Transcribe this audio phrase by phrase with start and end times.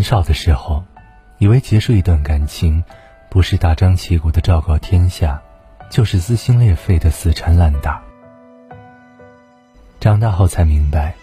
[0.00, 0.82] 年少的时候，
[1.36, 2.82] 以为结束一段感情，
[3.28, 5.38] 不是大张旗鼓的昭告天下，
[5.90, 8.02] 就是撕心裂肺的死缠烂打。
[10.00, 11.14] 长大后才明白，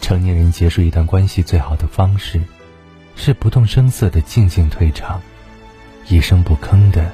[0.00, 2.40] 成年人结束一段关系最好的方式，
[3.14, 5.20] 是不动声色的静静退场，
[6.06, 7.12] 一声不吭的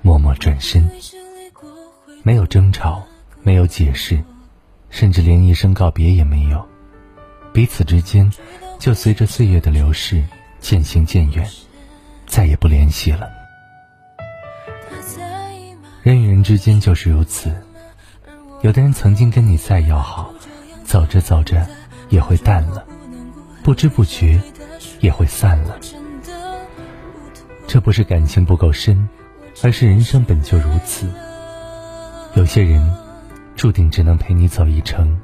[0.00, 0.90] 默默转身，
[2.22, 3.02] 没有争吵，
[3.42, 4.24] 没有解释，
[4.88, 6.66] 甚至连一声告别也没有，
[7.52, 8.32] 彼此之间
[8.82, 10.24] 就随着岁月的流逝
[10.58, 11.48] 渐行渐远，
[12.26, 13.30] 再也不联系了。
[16.02, 17.54] 人与人之间就是如此。
[18.60, 20.34] 有的人曾经跟你再要好，
[20.82, 21.64] 走着走着
[22.08, 22.84] 也会淡了，
[23.62, 24.40] 不知不觉
[24.98, 25.78] 也会散了。
[27.68, 29.08] 这不是感情不够深，
[29.62, 31.08] 而是人生本就如此。
[32.34, 32.96] 有些人
[33.54, 35.16] 注定只能陪你走一程，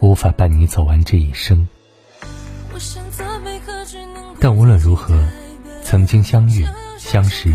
[0.00, 1.68] 无法伴你走完这一生。
[4.38, 5.14] 但无论如何，
[5.82, 6.66] 曾经相遇、
[6.98, 7.52] 相识、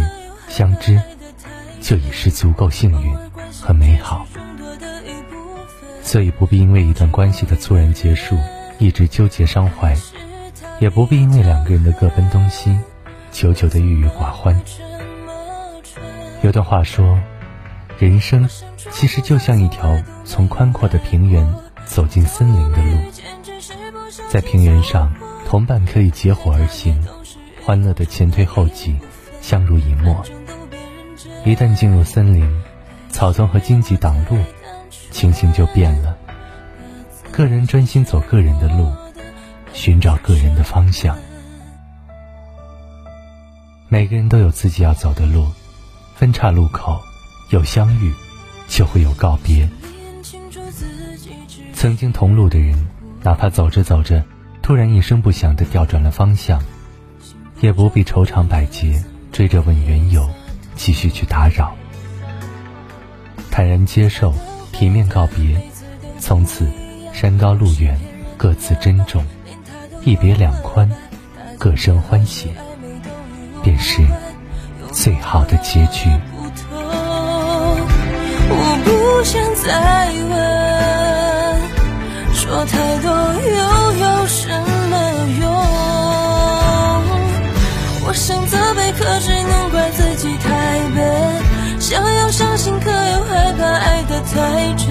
[0.47, 1.01] 相知，
[1.79, 3.15] 就已是足够幸运
[3.61, 4.25] 和美好。
[6.03, 8.35] 所以不必因为一段关系的突然结束
[8.79, 9.95] 一直纠结伤怀，
[10.79, 12.77] 也不必因为两个人的各奔东西，
[13.31, 14.59] 久久的郁郁寡欢。
[16.41, 17.17] 有段话说，
[17.97, 18.49] 人生
[18.91, 21.47] 其实就像一条从宽阔的平原
[21.85, 22.97] 走进森林的路，
[24.29, 25.13] 在平原上，
[25.51, 26.97] 同伴可以结伙而行，
[27.61, 28.95] 欢乐的前推后挤，
[29.41, 30.15] 相濡以沫；
[31.43, 32.49] 一旦进入森林，
[33.09, 34.37] 草丛和荆棘挡路。
[35.11, 36.17] 情形就变了。
[37.33, 38.93] 个人专心走个人的路，
[39.73, 41.17] 寻找个人的方向。
[43.89, 45.45] 每个人都有自己要走的路，
[46.15, 46.97] 分岔路口
[47.49, 48.13] 有相遇，
[48.69, 49.67] 就会有告别。
[51.73, 52.87] 曾经同路的人，
[53.21, 54.23] 哪怕走着走着，
[54.61, 56.61] 突然一声不响的调转了方向，
[57.59, 60.29] 也不必愁肠百结，追着问缘由，
[60.75, 61.75] 继续去打扰，
[63.49, 64.33] 坦然接受。
[64.71, 65.61] 体面告别，
[66.17, 66.65] 从此
[67.13, 67.95] 山高路远，
[68.35, 69.23] 各自珍重，
[70.03, 70.89] 一别两宽，
[71.59, 72.49] 各生欢喜，
[73.61, 74.01] 便是
[74.91, 76.09] 最好的结局。
[78.49, 79.80] 我不想再
[92.61, 94.35] 要相信，可又害怕爱的太
[94.77, 94.85] 真。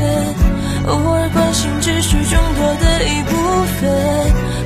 [0.88, 3.31] 偶尔关心，只是众多的一部
[3.78, 3.88] 分，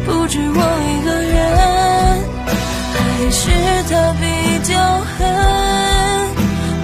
[0.06, 1.36] 不止我一个人。
[2.94, 3.50] 还是
[3.90, 4.24] 他比
[4.62, 4.72] 较
[5.18, 5.20] 狠，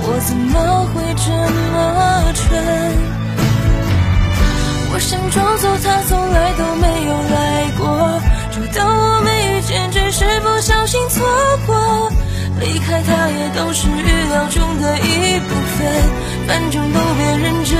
[0.03, 0.55] 我怎么
[0.93, 1.33] 会这
[1.73, 1.77] 么
[2.35, 2.45] 蠢？
[4.93, 7.35] 我想装作他从来都没有来
[7.79, 8.21] 过，
[8.51, 11.25] 就当我没遇见，只是不小心错
[11.67, 12.13] 过。
[12.61, 15.60] 离开他也都是预料中的一部分，
[16.51, 17.79] 反正都别认真。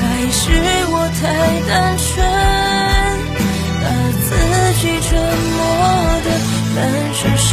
[0.30, 0.40] 是
[0.88, 1.22] 我太
[1.68, 2.24] 单纯，
[3.82, 3.84] 把
[4.24, 4.26] 自
[4.80, 5.12] 己折
[5.52, 5.60] 磨
[6.24, 6.26] 得
[6.74, 6.78] 满
[7.12, 7.50] 身伤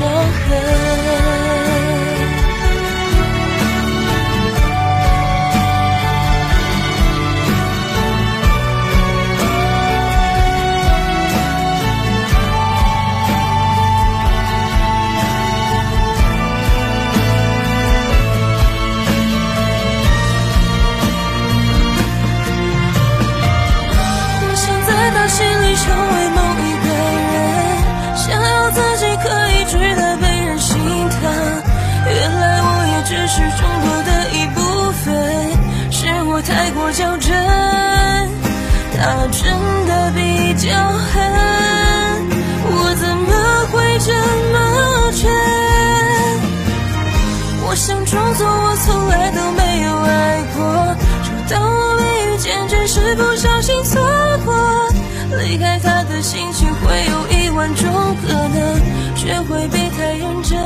[25.80, 26.88] 成为某一个
[27.30, 27.34] 人，
[28.16, 31.18] 想要自己可以值得被人心疼。
[32.06, 34.58] 原来我也只是中国的一部
[35.04, 35.08] 分，
[35.92, 35.98] 是
[36.30, 37.28] 我太过较真，
[38.98, 39.00] 他
[39.32, 39.42] 真
[39.88, 40.20] 的比
[40.56, 41.16] 较狠，
[42.66, 43.32] 我怎么
[43.72, 44.12] 会这
[44.52, 44.56] 么
[45.14, 45.22] 蠢？
[47.68, 50.60] 我想装作我从来都没有爱过，
[51.24, 52.04] 就当我没
[52.34, 53.69] 遇见，只是不小心。